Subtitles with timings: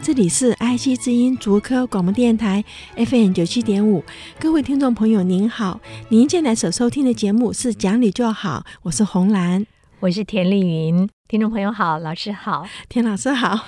[0.00, 2.64] 这里是爱惜之音竹科广播电台
[2.96, 4.02] FM 九七点五，
[4.38, 9.66] 各位听众朋友您好，您现在所收听的节目是《讲理就好》，我是红兰，
[10.00, 13.66] 我是田丽云，听众朋友好，老师好，田老师好，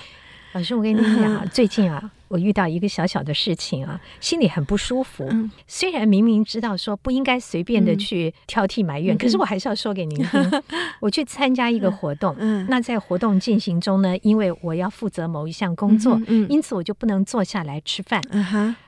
[0.52, 2.10] 老师我跟你讲， 最近啊。
[2.30, 5.27] 我遇到一个小小的事情啊，心里很不舒服。
[5.32, 10.41] 嗯、虽然明明知道说不应该随便的去挑剔埋怨，嗯、可是我还是要说给您听。
[10.48, 10.62] 嗯、
[11.00, 18.22] 我去参加一个活动，嗯，那在活动进行中呢，因为我要负责某一项工作，因此我就不能坐下来吃饭。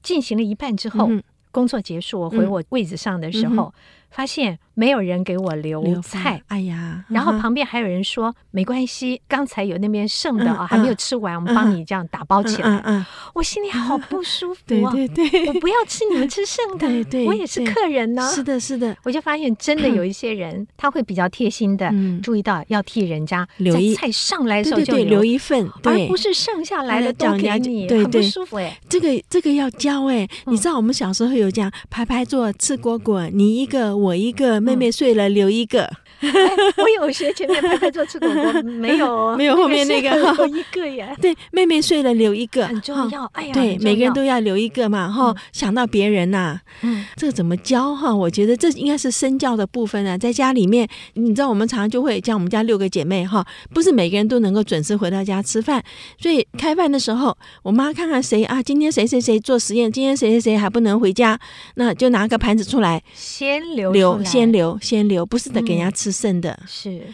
[0.04, 3.74] 进行了一半之后，嗯、工作结束，我回我位置上的时候。
[4.12, 13.04] 嗯嗯发现没有人给我留菜，哎呀，然后旁边还有人说没关系，刚才有那边剩的啊，还没有吃完，我们帮你这样打包起来。
[13.34, 14.92] 我心里好不舒服啊！
[14.92, 18.30] 对对对，我不要吃你们吃剩的，对对，我也是客人呢。
[18.34, 21.90] 是的，是的，我就发现真的有一些人他会比较贴心的
[22.22, 28.78] 注意到要替人家留一菜上来的时候就留一份，而不是剩下来的都给你，很不舒服哎。
[28.88, 34.01] 这个这个要教哎，你知道我们小时候有讲排排坐吃果果，你一个。
[34.02, 35.90] 我一个妹妹睡了，留一个。
[36.32, 41.14] 哎、我有学前面排排坐吃果果，没有 没有后面那个留一个呀。
[41.20, 43.24] 对，妹妹睡了留一个很重要。
[43.32, 46.60] 哎呀，对，每个人都要留一个嘛，哈，想到别人呐。
[46.82, 48.14] 嗯，这个怎么教哈？
[48.14, 50.16] 我觉得这应该是身教的部分啊。
[50.16, 55.82] 在家里面，你知道我们常常就会像我们家六个姐妹哈，不是每个人都能够准时回到家吃饭，
[56.20, 61.36] 所以开饭的时候，我妈看看谁啊，今天谁谁谁做实验，今天谁谁谁还不能回家，
[61.74, 66.11] 那就拿个盘子出来，先留留，先留，先留，不是得给人家吃。
[66.12, 66.60] 剩的。
[66.66, 67.06] 是，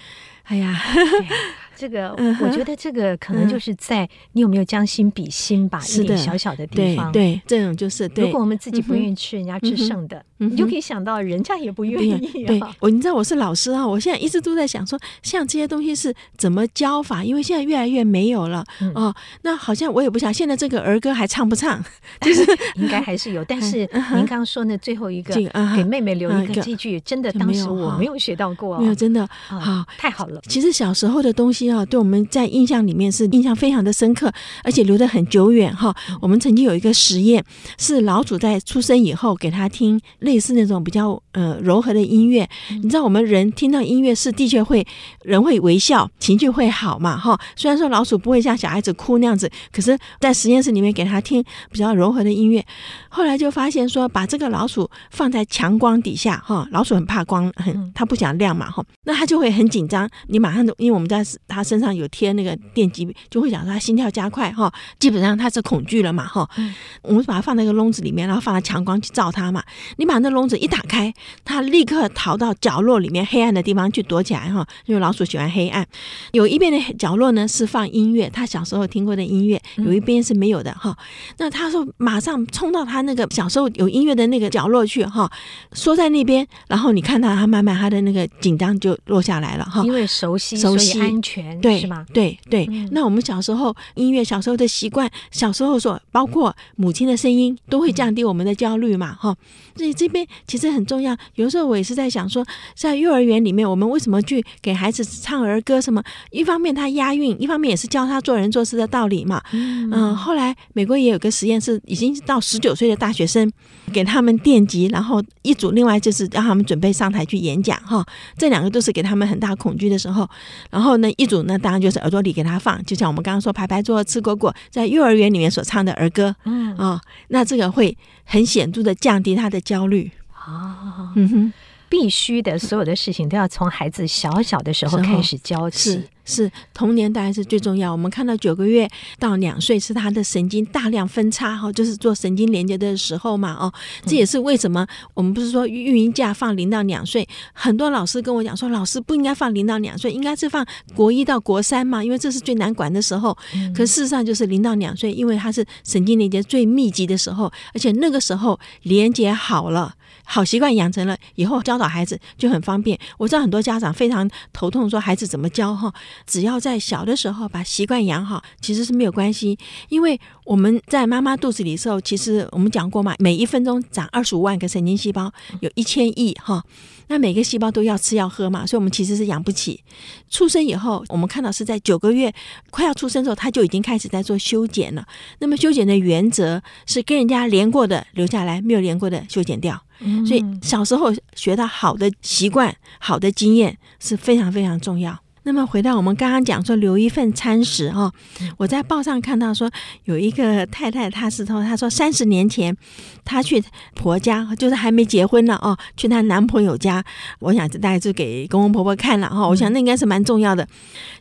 [0.44, 0.82] 哎呀。
[1.78, 7.12] 这个我觉得这个可能就是在你有没有将心比心吧，一点小小的地方。
[7.12, 8.10] 对，这种就是。
[8.16, 12.44] 如果我们自己不愿意吃人家吃剩的，你就可以想到人家也不愿意。
[12.44, 17.22] 对，我你知道我是老师啊，我现在一直都在想说，像这些东西是怎么教法？
[17.22, 18.64] 因为现在越来越没有了
[18.94, 19.14] 哦。
[19.42, 21.80] 那好像我也不想，现在这个儿歌还唱不唱？
[22.22, 23.44] 就是应该还是有。
[23.44, 25.34] 但是您刚刚说那最后一个
[25.76, 30.40] 给妹妹留一个这句，真的当时我没有学到过，没有真的好太好了。
[30.48, 31.67] 其实小时候的东西。
[31.70, 34.32] 啊，对我们在印象里面是印象非常的深刻，
[34.64, 35.94] 而且留得很久远哈。
[36.20, 37.44] 我们曾经有一个实验，
[37.78, 42.48] 是老鼠在出生以后给他听类似那种比较呃柔和的音乐。
[42.70, 44.86] 你知道我们人听到音乐是的确会
[45.22, 47.38] 人会微笑，情绪会好嘛哈。
[47.56, 52.64] 虽然说老鼠不会像小孩子哭那样子，可是，在实验室里面给他听比较柔和的音乐，
[53.08, 60.08] 后来就发现说，把这个老鼠放在强光底下哈，老鼠很怕光，很它不想亮嘛哈，那它就会很紧张。
[60.28, 61.24] 你马上就因为我们在。
[61.58, 66.48] 他身上有贴那个电极，就会讲说他心跳加快哈，基本上他是恐惧了嘛哈。
[66.56, 69.62] 嗯、我们把它放在一个笼子里面，然后放在强光去照它嘛。
[69.96, 71.12] 你把那笼子一打开，
[71.44, 74.64] 它立刻逃到角落里面黑暗的地方去躲起来哈。
[74.86, 75.84] 因为老鼠喜欢黑暗。
[76.32, 80.96] 有一边的角落呢是放音乐，他小时候听过的音乐；有一边是没有的哈。
[81.38, 85.30] 那他说马上冲到他那个小时候有音乐的那个角落去哈，
[85.72, 89.82] 缩在那边，然后你看到他慢慢他的那个紧张就落下来了哈。
[89.84, 91.47] 因为熟悉，熟悉安全。
[91.60, 92.04] 对，是吗？
[92.12, 92.66] 对对。
[92.70, 99.36] 嗯、那我们小时候音乐，小时候的习惯，小时候所，包括母亲的声音，都会降低我们的焦虑嘛，哈、嗯。
[99.76, 101.16] 所以这边其实很重要。
[101.36, 102.44] 有时候我也是在想说，
[102.74, 105.80] 在幼儿园里面，我们为什么去给孩子唱儿歌？
[105.80, 106.02] 什么？
[106.30, 109.40] 一方面他押韵，一方面也是教他做人做事的道理嘛。
[109.52, 110.16] 嗯，嗯。
[110.16, 113.50] 后来美国也有个实验，是已经到十九岁的大学生，
[113.92, 118.04] 给他们电击，然后一组，另外就是让他们准备上台去演讲，哈。
[118.36, 120.28] 这两个都是给他们很大恐惧的时候，
[120.70, 121.37] 然后呢，一组。
[121.44, 126.74] 那当然就是耳朵里给他放，就像我们刚刚说排排坐吃果果，在幼儿园里面所唱的儿歌，嗯。
[126.76, 130.10] 啊、哦，那这个会很显著的降低他的焦虑。
[130.32, 131.52] 啊，嗯哼，
[131.88, 136.02] 必须的，所有的事情都要从孩子小小的时候开始教起。
[136.30, 137.90] 是童年当然是最重要。
[137.90, 138.86] 我们看到九个月
[139.18, 143.72] 到两岁是他的神经大量分叉哈，就是做神经连接的时候嘛哦，
[144.04, 153.34] 这也是为什么我们不是说育婴假放零到两岁，很多老师跟我讲说，老师不应该放零到两岁，应该是放国一到国三嘛，因为这是最难管的时候。
[153.74, 159.94] 可事实上就是零到两岁，因为他是神经连接最密集的时候，而且那个时候连接好了，
[160.30, 162.98] 好习惯养成了，以后教导孩子就很方便。
[163.16, 165.90] 我知道很多家长非常头痛，说孩子怎么教哈。
[166.26, 169.58] 只要在小的时候把习惯养好，其实是没有关系。
[169.88, 176.62] 因为我们在妈妈肚子里的时候，其实我们讲过嘛，每一分钟长二十五万个神经细胞，有一千亿哈。
[177.10, 179.82] 那每个细胞都要吃要喝嘛，所以我们其实是养不起。
[180.28, 182.30] 出生以后，我们看到是在九个月
[182.70, 185.06] 快要出生的时候，他就已经开始在做修剪了。
[185.38, 189.82] 那么修剪的原则是跟人家连过的留下来，没有连过的修剪掉。
[190.26, 195.18] 所以小时候学到好的习惯、好的经验是非常非常重要。
[195.48, 198.12] 那么回到我们刚刚讲说留一份餐食哈，
[198.58, 199.70] 我在报上看到说
[200.04, 202.76] 有一个太太，她是说她说三十年前
[203.24, 203.64] 她去
[203.94, 207.02] 婆家，就是还没结婚呢哦，去她男朋友家，
[207.38, 210.68] 我想这大概是给公公婆婆看了哈，我想那应该是蛮重要的。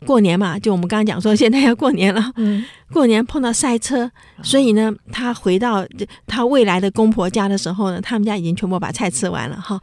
[0.04, 2.66] 过年嘛，就我们刚刚讲说现在要过年了，嗯。
[2.90, 4.10] 过年碰到塞车，
[4.42, 5.86] 所以呢，她回到
[6.26, 9.78] 她未来的公婆家的时候呢，他们家已经全部把菜吃完了哈。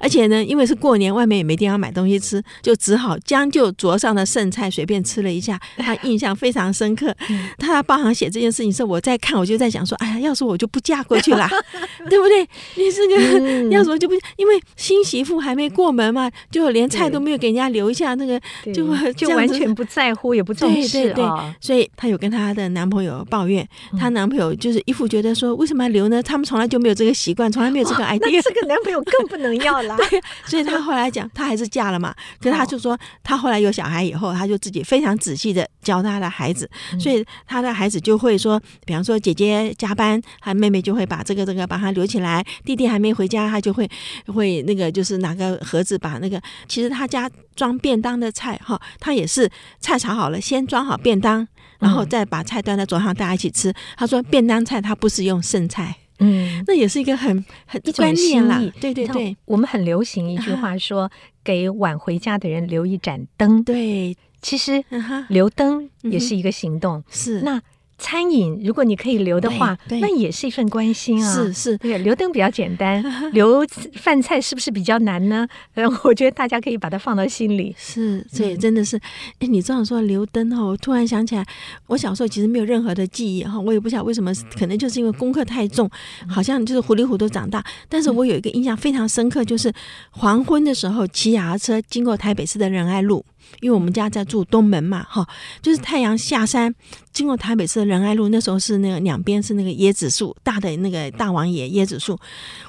[0.00, 5.60] 而且呢，因为是过年，外面也没地方买东西吃，就只好将就桌上的剩菜随便吃了一下。
[5.78, 7.14] 他印象非常深刻。
[7.58, 11.48] 他报上写这件事情时候，我在看，我就在想说，哎呀，要是我就不嫁过去了，
[12.10, 12.42] 对不对？
[12.76, 18.40] 你这个要是我就不，因为新媳妇还没过门嘛，就连菜都没有给人家留一下，那个
[18.72, 21.24] 就 就完全不在乎，也不重视对对对，
[21.60, 22.38] 所以她有跟他。
[22.38, 23.68] 她的男朋友抱怨，
[23.98, 26.22] 她男朋友就是一副觉得说，为什么要留呢？
[26.22, 28.40] 他们从来就没有这个习惯，从来没有这个 idea。
[28.40, 29.96] 这个男朋友更不能要了。
[29.96, 32.14] 对，所以她后来讲，她还是嫁了嘛。
[32.40, 36.68] 可是她就说，她后来有小孩以后，他就自己非常仔细的教他的孩子，
[36.98, 43.88] 所以他的孩子就会说，比方说姐姐加班，他妹妹就会把这个这个把他留起来，弟弟还没回家，他就会
[44.26, 49.50] 会那个就是拿个盒子把那个，其实他家装便当的菜哈，他也是
[49.80, 51.46] 菜炒好了，先装好便当。
[51.78, 53.72] 然后再把菜端在桌上，大家一起吃。
[53.96, 58.60] 他说便当菜他不是用剩菜，嗯，那也是一个很很观念啦。
[58.80, 61.08] 对对对，我们很流行一句话说
[61.48, 64.84] ：“给晚回家的人留一盏灯。”对，其实
[65.30, 67.02] 留灯也是一个行动。
[67.08, 67.62] 是那。
[67.98, 71.34] 餐饮，如果你可以留的话，那也是一份关心啊。
[71.34, 73.04] 是是，对，留灯比较简单，
[73.34, 75.46] 留饭菜是不是比较难呢？
[76.04, 77.74] 我觉得大家可以把它放到心里。
[77.76, 78.96] 是，这也真的是。
[79.40, 81.44] 哎，你这样说留灯哈，我突然想起来，
[81.88, 85.90] 我小时候其实没有任何的记忆哈，我也不晓得为什么，可能就是因为功课太重，
[86.28, 87.64] 好像就是糊里糊涂长大。
[87.88, 89.72] 但是我有一个印象非常深刻，就是
[90.10, 93.24] 黄昏的时候骑脚踏车经过台北市的仁爱路。
[93.60, 95.26] 因为我们家在住东门嘛，哈，
[95.62, 96.74] 就是太阳下山，
[97.12, 102.18] 经过台北市的仁爱路，那时候是那个两边是那个椰子树，大的那个大王爷椰子树，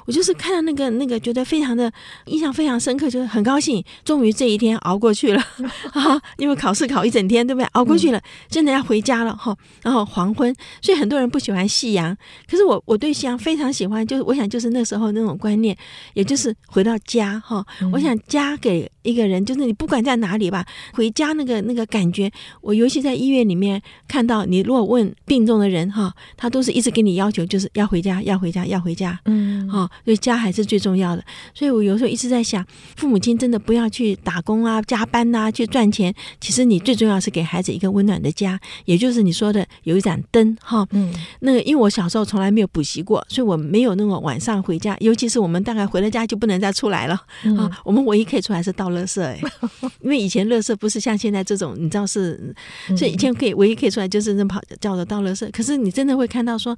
[0.06, 1.92] 我就是看到那个那个，觉得非常的
[2.26, 5.42] 印象非常深刻，就是很高兴，终于这一天熬过去了，
[5.92, 7.64] 啊，因为考试考一整天，对不对？
[7.72, 9.56] 熬过去了，真的要回家了，哈。
[9.82, 12.16] 然后黄昏，所以很多人不喜欢夕阳，
[12.50, 15.76] 可是我我对夕阳非常喜欢，就是我想就是那时候那种观念，
[16.14, 20.66] 也就是回到家，哈，我想家给一个人，就是你不管在哪里吧。
[20.92, 22.30] 回家那个那个感觉，
[22.60, 31.24] 我尤其在医院里面看到，你如果问病重的人哈，他都是一直给你要求，就是要回家，要回家，要回家，嗯，哈，所以家还是最重要的。
[31.54, 32.64] 所以我有时候一直在想，
[32.96, 36.14] 父母亲真的不要去打工啊、加班呐，去赚钱。
[36.40, 40.86] 其实你最重要是给孩子一个温暖的家，也就是你说的有一盏灯哈。
[40.92, 47.14] 嗯，那个因为我小时候从来没有补习过，所以我没有那种晚上回家，尤其是我们大概回了家就不能再出来了
[47.58, 47.70] 啊。
[47.84, 49.40] 我们唯一可以出来是倒垃圾，哎，
[50.00, 52.54] 因为以前垃不是像现在这种，你知道是，
[52.96, 55.50] 所以以前可以唯一可以出来就是那跑叫做倒垃圾。
[55.50, 56.76] 可是你真的会看到说，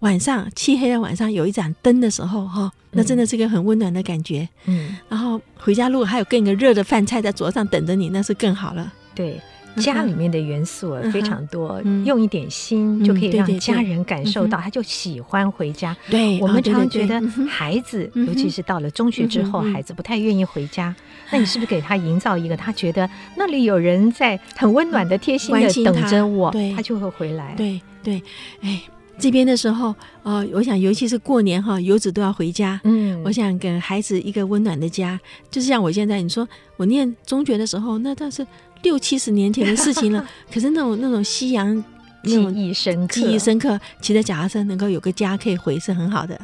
[0.00, 4.48] 晚上漆黑的晚上有一盏灯的时候，哈，那真的是一个很温暖的感觉。
[4.66, 8.92] 嗯，然后回家如果还有更一个热的饭菜在桌上等着你，那是更好了。
[9.14, 9.40] 对。
[9.76, 15.96] 家里面的元素非常多，用一点心就可以让家人感受到，他就喜欢回家。
[16.08, 20.94] 对，我们常觉得孩子，尤其是到了中学之后，孩子不太愿意回家。
[21.30, 27.54] 那你是不是给他营造一个，他觉得那里有人在很温暖的、贴心的等着我，他就会回来。
[27.56, 28.22] 对对，
[28.60, 28.82] 哎，
[29.18, 32.80] 这边的时候，呃，我想尤其是过年哈，游子都要回家。
[32.84, 35.18] 嗯，我想给孩子一个温暖的家，
[35.50, 38.46] 就是像我现在你说，我念中学的时候，那倒是。
[38.84, 41.82] 六七十年前的事情了， 可是那种那种夕阳，
[42.22, 43.80] 记忆深刻，记忆深刻。
[44.00, 46.38] 骑着脚踏车能够有个家可以回，是很好的。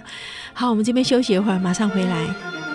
[0.52, 2.69] 好，我们这边休息一会儿，马上回来。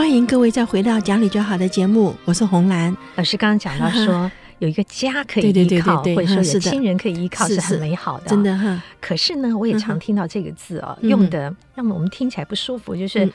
[0.00, 3.36] 欢迎各位再回到讲理就好的节目，我是红兰老师。
[3.36, 8.82] 刚刚讲到说有一个家可以依靠，或者说有亲人可以依靠，是很美好的，真的哈。
[8.98, 13.30] 可是呢，我也常听到这个字哦，用的让我们听起来不舒服，就是。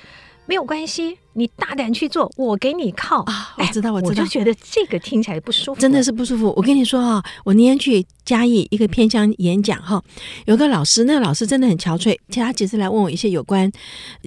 [0.45, 3.53] 没有关系，你大胆去做，我给你靠啊！
[3.57, 6.53] 我知道，我知道，我就觉得这个听起来不舒服，真的是不舒服。
[6.55, 10.01] 我跟你说啊，我那天去嘉义一个偏乡演讲哈，
[10.45, 13.71] 有个老师，那个老师真的很憔悴，其他几次来问我一些有关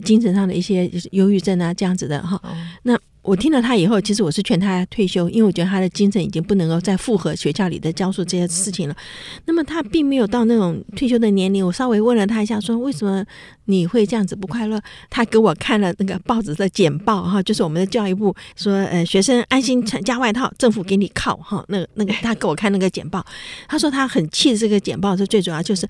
[0.04, 2.40] 精神上的一些忧郁症啊这样子的哈，
[2.82, 2.98] 那。
[3.28, 8.96] 我听了他以后，其实我是劝他退休，因为我觉得他的精神已经不能够再负荷学校里的教授这些事情了。
[9.44, 11.66] 那么他并没有到那种退休的年龄。
[11.66, 13.22] 我稍微问了他一下，说为什么
[13.66, 14.80] 你会这样子不快乐？
[15.10, 21.62] 他给我看了那个报纸的简报哈，就是我们的教育部说，呃，学生安心穿加外套，政府给你靠哈。
[21.68, 23.22] 那个那个他给我看那个简报，
[23.68, 25.86] 他说他很气这个简报，是最主要就是。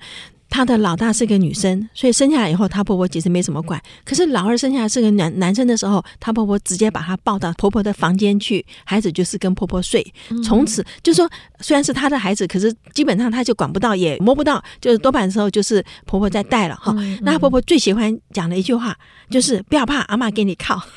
[0.49, 3.81] 她的老大是个女生，所以生下来以后，她婆婆其实没什么管。
[4.03, 10.05] 可是老二生下来是个男男生的时候，她婆婆直接把她抱到婆婆的房间去，孩子就是跟婆婆睡。
[10.43, 11.29] 从此就说，
[11.59, 16.93] 虽然是她的孩子，可是基本上她就管不到，也摸不到，就是多半时候就是婆婆在带了哈。
[17.21, 18.97] 那她婆婆最喜欢讲的一句话
[19.29, 20.81] 就是：“不要怕，阿妈给你靠。”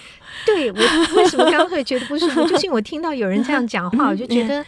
[0.46, 0.78] 对，我
[1.16, 2.44] 为什么刚刚会觉得不舒服？
[2.46, 4.64] 就是因为我听到有人这样讲话，我就觉得。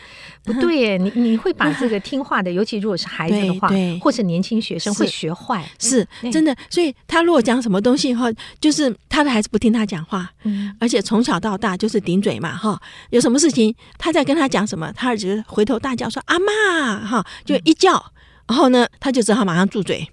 [0.47, 6.55] 不对耶，你你会把这个听话的，尤其如果是孩子的话，或者年轻学生会学坏，是真的。
[6.69, 10.31] 所以他如果讲什么东西哈，就是他的孩子不听他讲话，
[10.79, 12.79] 而且从小到大就是顶嘴嘛哈。
[13.09, 17.93] 有什么事情他在跟他讲什么，他儿子回头大叫说阿妈哈，就一叫，
[18.47, 20.07] 然后呢他就只好马上住嘴。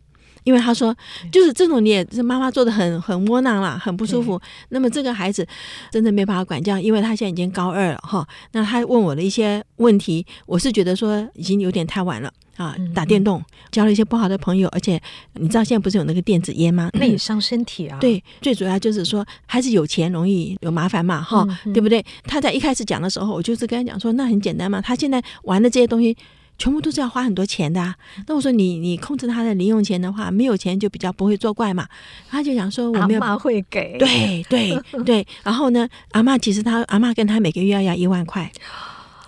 [0.44, 0.96] 因为他说，
[1.32, 4.40] 就是这种你也是妈妈做的很很窝囊啦，很不舒服。
[4.70, 5.48] 那么这个孩子
[5.92, 8.28] 真的没办法管教，因为他现在已经高二了哈。
[8.54, 12.76] 那他问我的一些问题，我是觉得说已经有点太晚了啊。
[12.94, 15.00] 打电动交了一些不好的朋友，而且
[15.34, 16.90] 你知道现在不是有那个电子烟吗？
[16.94, 17.98] 那也伤身体啊。
[18.00, 22.04] 对，最主要就是说还是有钱容易有麻烦嘛哈，对不对？
[22.24, 26.18] 他在一开始讲的时候，我就是跟他讲说，那很简单嘛，他现在玩的这些东西。
[26.62, 27.96] 全部都是要花很多钱的，啊，
[28.28, 31.88] 那我说你你控制他的零用钱的话，没有钱就比较不会作怪嘛。
[32.30, 35.28] 他就想说我没有，阿妈会给，对对 对。
[35.42, 38.52] 然后呢，阿嬷其实他阿嬷跟他每个月要要一万块。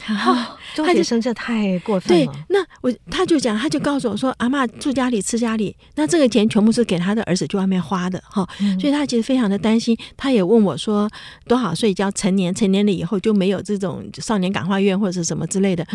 [0.09, 2.25] 哦，中学生这太过分了。
[2.25, 8.47] 对，那我他就讲，他就告诉我说，阿嬷住家里吃家里，那这个钱全部是给他的儿子去外面花的哈。
[8.79, 9.97] 所以他其实非常的担心。
[10.15, 11.09] 他也问我说，
[11.47, 12.53] 多少岁叫成年？
[12.53, 15.87] 成年了以后就没有这种少年感化院或者是什么之类的。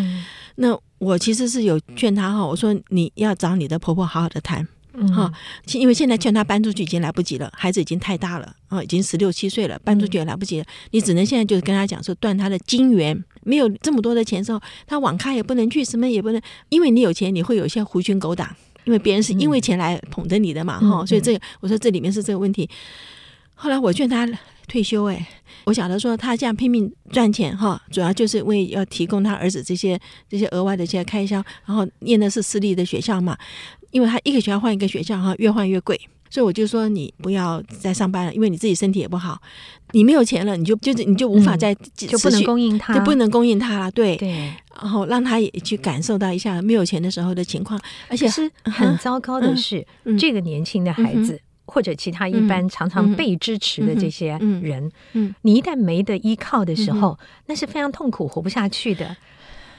[0.57, 4.67] 那我其实是有劝他哈，我说你要找你的婆婆好好的谈。
[5.15, 5.33] 哈，
[5.75, 10.67] 因为现在劝他搬出去已经来不及了，孩子已经太大了啊，已经十六七岁了，搬出去也来不及了。
[10.91, 18.53] 你只能现在就是跟他讲说，断他的金源，没有这么多的钱之后，他网咖也不能去，什么也不能，因为你有钱，你会有一些狐群狗党，
[18.83, 22.69] 因为别人是因为钱来捧着你的嘛，哈，所以这个我说这里面是这个问题。
[23.55, 24.29] 后来我劝他
[24.67, 25.29] 退休，哎，
[25.69, 33.37] 我晓得说他这样拼命赚钱哈，主要就是为要提供他儿子这些这些额外的这些开销，然后念的是私立的学校嘛。
[33.91, 35.99] 因为他一个学校换一个学校哈，越换越贵，
[36.31, 39.39] 所以我就说你不要再上班了，因为你自己身体也不好，
[39.93, 44.17] 你没有钱了，你就就是你就无法再、嗯、就不能供应他，就不能供应他了，对。
[44.17, 49.87] 对，然后让他也去感受到一下没有钱的时候的情况，而且是很糟糕的是，
[50.19, 55.35] 这个年轻的孩子、嗯、或者其他一般常常被支持的这些人，嗯，嗯嗯。
[55.43, 59.15] 你一旦没得依靠的时候，嗯、那是非常痛苦，活不下去的。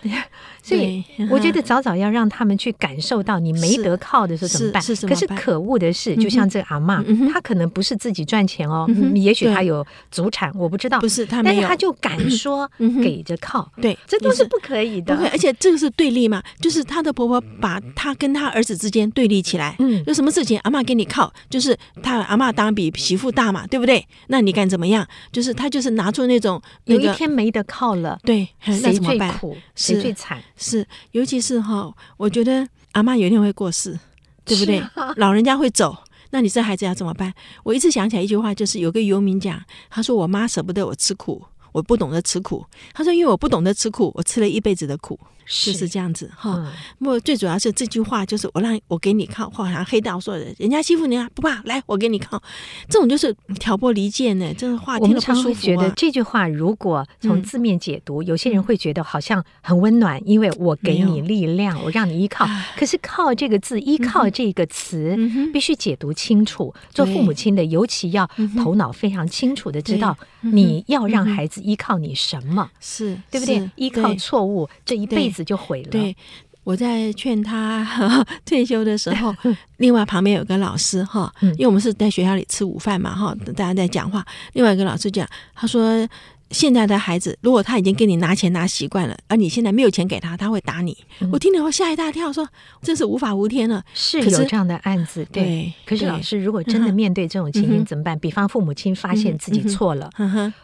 [0.61, 4.81] 所以我觉得早早要让他们去感受到你没得靠的时候怎么办？
[4.81, 10.99] 是是是可是可恶的是，就像这个阿妈，嗯、他可能不是自己赚钱哦，嗯、也许她有祖产，我不知道。
[10.99, 12.69] 不是他没有，但是他就敢说
[13.01, 15.15] 给着靠，对，这都是不可以的。
[15.31, 19.75] 而且这个是对立嘛，就是她的婆婆把她跟她儿子之间对立起来。
[19.79, 24.05] 嗯，有什么事情阿妈给你靠，就是她阿妈当然比媳妇大嘛，对不对？
[24.27, 25.07] 那你敢怎么样？
[25.31, 29.55] 就是她就是拿出那种、那个、有一天没得靠了，对，谁最苦？
[29.96, 30.41] 谁最惨？
[30.58, 33.98] 是，尤其是哈，我觉得阿妈有一天会过世，
[34.46, 34.84] 对不对？
[35.17, 35.98] 老人家会走，
[36.31, 37.34] 那你这孩子要怎么办？
[37.63, 42.65] 我一直想起来一句话，就是有个游民讲，他说：“我妈舍不得我吃苦，我不懂得吃苦。
[42.93, 45.19] 他说，因为我不懂得吃苦，我吃了一辈子的苦。
[45.49, 45.89] 是就是。
[45.89, 46.71] 这样子哈，嗯。
[46.99, 52.39] 不过最主要是这句话，就是我让我给你靠，好像黑道说的，人家欺负你啊，不怕，来我给你靠，
[52.87, 55.41] 这种就是挑拨离间呢，这个话听了不舒服啊。
[55.41, 62.45] 我们常会觉得这句话如果从字面解读，嗯、有些人会觉得好像很温暖，因为我给你力量，我让你依靠。
[62.77, 66.71] 可是“靠”这个字，依靠这个词，嗯、必须解读清楚。
[66.91, 73.67] 做父母亲的，尤其要头脑非常清楚的知道，你要让孩子依靠你什么，是对不对？
[73.75, 75.38] 依靠错误，这一辈子。
[75.43, 75.89] 就毁了。
[75.89, 76.15] 对，
[76.63, 77.86] 我在劝他
[78.46, 79.36] 退休的时候，
[79.77, 84.25] 另外旁边有个老师哈，因为我们是在学校里吃午饭嘛哈，大家在讲话。
[84.53, 86.08] 另外一个老师讲，他说
[86.51, 90.98] 现在的孩子，如果他已经给你拿钱拿习惯了，而你现在没有钱给他，他会打你。
[91.19, 92.48] 嗯、我听了后吓一大跳，说
[92.81, 93.84] 真是无法无天了。
[93.93, 95.43] 是有这样的案子，对。
[95.43, 98.17] 对可是老师，如果真的面对这种情形怎么办？
[98.17, 100.10] 比方父母亲发现自己错了，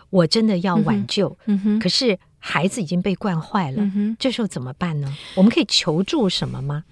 [0.09, 2.17] 我真的要挽救，嗯，可是。
[2.47, 5.11] 孩子已经被惯坏了，嗯，这时候怎么办呢？
[5.33, 6.83] 我们可以求助什么吗？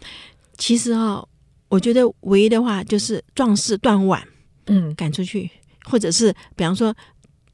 [0.58, 1.30] 其实啊、哦，
[1.70, 4.28] 我觉得唯一的话就是壮士断腕，
[4.66, 5.48] 嗯，赶出去，
[5.86, 6.92] 或者是比方说，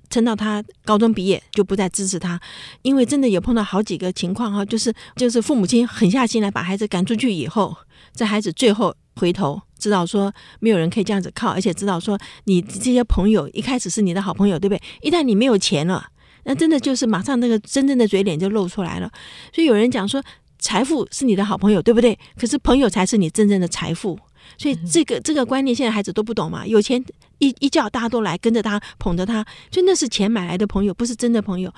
[0.10, 2.39] 撑到他高中毕业就不再支持他，
[2.84, 7.75] 因为真的有碰到好几个情况哈，就是就是父母亲狠下心来把孩子赶出去以后，
[8.15, 14.82] 这孩子最后回头知道说没有人可以这样子靠，而且知道说你这些朋友一开始是你的好朋友，对不对？
[15.01, 16.08] 一旦你没有钱了。
[16.50, 19.08] 那真的就是马上那个真正的嘴脸就露出来了，
[19.53, 20.20] 所以有人讲说，
[20.58, 22.18] 财富是你的好朋友，对不对？
[22.39, 24.18] 可是朋友才是你真正的财富。
[24.58, 27.00] 所以这个这个观念现在孩子都不懂嘛，有钱
[27.38, 31.72] 一一叫大家都来跟着他捧着他，就那是钱买来的朋友，不是真的朋友。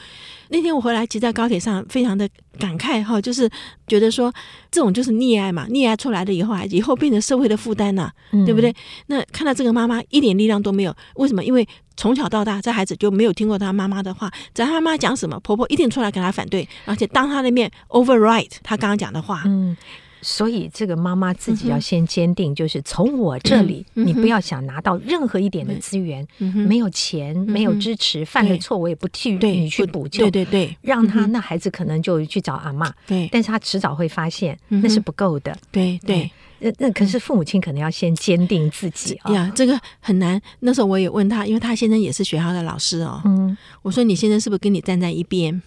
[0.47, 3.49] 那天我回来骑在高铁上，非常的感慨哈，就是
[3.87, 4.33] 觉得说
[4.71, 8.13] 这种就是溺爱嘛，溺爱出来了以后，啊以后变成社会的负担呐、啊，
[8.45, 8.73] 对不对？
[9.07, 11.43] 那看到这个妈妈一点力量都没有，为什么？
[11.43, 11.67] 因为
[12.01, 19.77] 从小到大这孩子就没有听过他妈妈的话，只要他妈妈讲什么，婆婆一定出来跟他反对，而且当他的面 override 他刚刚讲的话，嗯。
[20.24, 36.29] 所以，这个妈妈自己要先坚定，就是从我这里，你不要想拿到任何一点的资源，没有钱，没有支持，犯了错我也不替你去补救，对对对，让他那孩子可能就去找阿嬷，对，但是他迟早会发现那是不够的，对对，
[36.61, 40.41] 那那可是父母亲可能要先坚定自己啊，呀，这个很难。
[40.61, 45.61] 那时候我也问他，因为他先生也是学校的老师哦，嗯，我说你先生是不是跟你站在一边？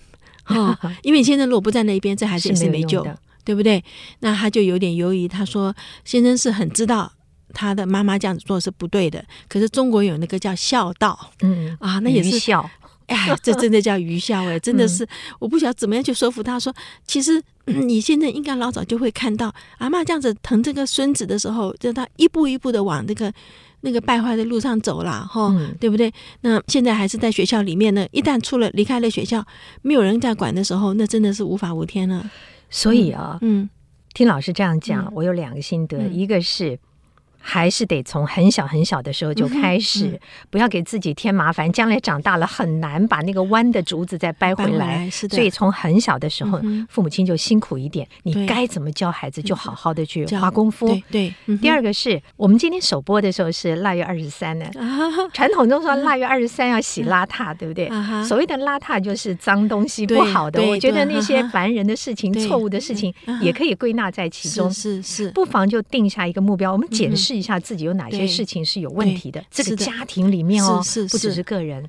[0.46, 3.06] 哦， 因为你先生如果不站在一边，这孩子也是没救。
[3.46, 3.84] 对不对？
[4.20, 5.28] 那他就有点犹豫。
[5.28, 7.12] 他说：“先生是很知道
[7.52, 12.64] 他的妈妈这样子做是不对的，可是中国有那个叫孝道，嗯啊，那也是孝。
[13.06, 15.06] 哎，这真的叫愚孝哎，真的是，
[15.38, 16.74] 我不晓得怎么样去说服他说，
[17.06, 23.32] 其实你现在应该老早就会看到阿妈这样子疼这个孙子的时候，就他一步一步的往那个
[23.80, 26.12] 那个败坏的路上走了哈，嗯、对不对？
[26.40, 29.44] 那现在还是在学校里面呢，一旦出了离开了学校，
[29.82, 32.30] 没有人在管的时候，那真的是无法无天了。”
[32.70, 33.68] 所以啊，嗯，
[34.12, 36.78] 听老师这样讲，嗯、我有两个心得，嗯、一个是。
[37.46, 44.70] 还是得从很小很小的时候就开始，不要给自己添麻烦，将来长大了很难把那个弯的竹子再掰回来。
[44.70, 45.36] 回来是的。
[45.36, 50.88] 所以从很小的时候，嗯、父母亲就辛苦一点，你该怎么教孩子，就好好的去花功夫。
[50.88, 51.34] 对对。
[51.46, 54.64] 嗯、第二个是我们今天首播的时候是腊月二十三呢，
[55.34, 57.90] 传统中说腊月二十三要洗邋遢，对不对？
[58.24, 60.62] 所谓的邋遢就是脏东西、不好的。
[60.62, 64.70] 我觉得那些烦人的事情、错误的事情也可以归纳在其中。
[64.70, 65.30] 是是。
[65.32, 68.24] 不妨就定下一个目标，我们检视一下自己有哪些。
[68.34, 71.88] 事情是有问题的，这个家庭里面哦，不只是个人，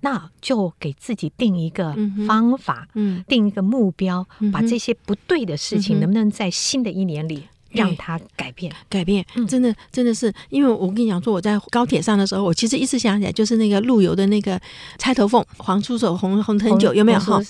[0.00, 3.24] 那就给自己定一个方法，嗯。
[3.26, 8.72] 定一个目标，把这些不对的事情，能不能在新的一年里让它改变？
[8.88, 14.60] 改变，真的，真的是，因为我跟你讲说，我在高铁上的时候，我其实一直想起来，就是那个陆游的那个
[14.98, 17.18] 钗头凤，黄出手，红红藤酒，有没有？
[17.20, 17.40] 哈？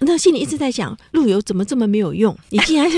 [0.00, 2.36] 那心里一直在想，陆游怎么这么没有用？
[2.50, 2.88] 你既然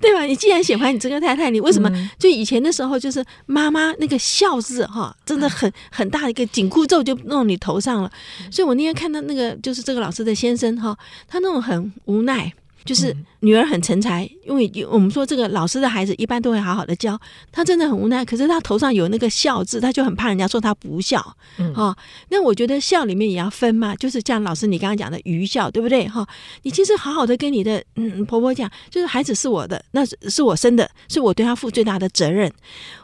[0.00, 0.24] 对吧？
[0.24, 1.90] 你既然喜欢你这个太太，你为什么？
[2.18, 8.12] 就以前的时候，就是妈妈那个孝字哈，真的很很大的一个紧箍咒就弄你头上了。
[8.50, 12.52] 所以我那天看到那个就是这个老师的先生哈，他那种很无奈。
[12.84, 18.24] 就是女儿很成才，因为我们说这个老师的孩子一般都会好好的教，他真的很无奈。
[18.24, 21.36] 可是他头上有那个孝字，他就很怕人家说他不孝。
[21.58, 21.96] 嗯，哈，
[22.28, 26.06] 那我觉得孝里面也要分嘛，就是像老师你刚刚讲的愚孝，对不对？
[26.06, 26.24] 哈，
[26.62, 32.50] 你其实好好的跟你的嗯婆婆讲，就是孩子是我的，那是是我生的，是我对他负最大的责任。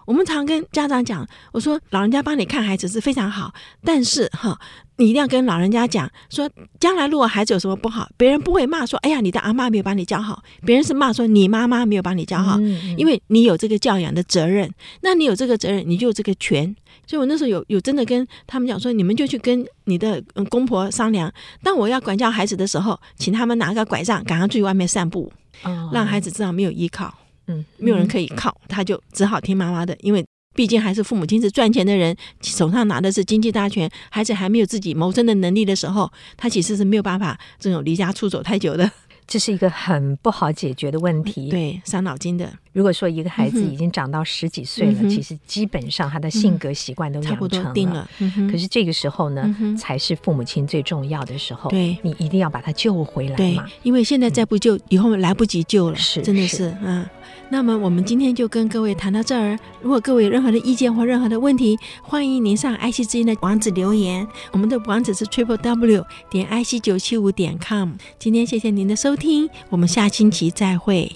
[0.06, 3.52] 我们常跟家长讲，我说老人家帮你看孩子是非常好，
[3.84, 4.58] 但是哈，
[4.96, 6.48] 你一定要跟老人家讲说，
[6.78, 10.27] 将来如果孩子有什么不好，别人不会骂说，哎呀，你的阿妈没有把你教好。
[10.28, 14.70] 好，别人是骂说你妈妈没有把你教好，嗯、因为你有这个教养的责任。
[15.00, 16.76] 那你有这个责任，你就有这个权。
[17.06, 21.32] 所以我那时候有有真的跟他们讲说，你们就去跟你的公婆商量。
[21.62, 27.12] 当我要管教孩子的时候，请他们拿个拐杖，赶上去外面散步，哦、让孩子知道没有依靠，
[27.46, 30.22] 嗯，没有人可以靠，他就只好听妈妈的，因为。
[30.54, 33.88] 毕竟还是父母亲是赚钱的人，手上拿的是经济大权。
[34.10, 38.90] 孩子还没有自己谋生的能力的时候，他其实是没有办法这种离家出走太久的。
[39.28, 42.50] 这是一个很不好解决的问题，对，伤脑筋的。
[42.72, 48.08] 如果说一个孩子已经长到十几岁了，嗯、其实基本上他的性格习惯都养不多定了。
[48.50, 51.68] 可是这个时候呢，嗯、才是父母亲最重要的时候。
[51.68, 53.64] 对，你一定要把他救回来嘛。
[53.64, 55.96] 对，因为现在再不救，嗯、以后来不及救了。
[55.96, 57.06] 是，真的是，是嗯。
[57.50, 59.58] 那么我们今天就跟各位谈到这儿。
[59.80, 64.26] 如果各位有任何的意见或任何的问题，欢迎您上爱惜之音的网址留言。
[64.52, 67.92] 我们的网址是 triple w 点 i c 九七五点 com。
[68.18, 71.10] 今天谢谢您的收听，我们下星期再会。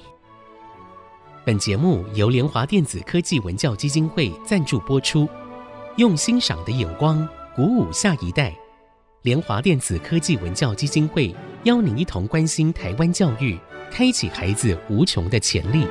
[1.45, 5.29] 本节目由联华电子科技文教基金会赞助播出，
[5.97, 8.55] 用欣赏的眼光鼓舞下一代。
[9.21, 13.59] 联华电子科技文教基金会邀您一同关心台湾教育，
[13.91, 15.87] 开启孩子无穷的潜力。